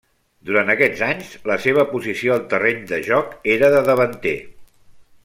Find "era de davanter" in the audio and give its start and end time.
3.57-4.37